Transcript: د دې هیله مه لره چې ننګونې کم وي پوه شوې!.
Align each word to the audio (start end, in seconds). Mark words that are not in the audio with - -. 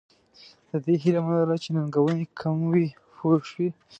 د 0.69 0.71
دې 0.85 0.95
هیله 1.03 1.21
مه 1.25 1.33
لره 1.39 1.55
چې 1.63 1.69
ننګونې 1.75 2.25
کم 2.39 2.57
وي 2.71 2.87
پوه 3.15 3.37
شوې!. 3.49 3.69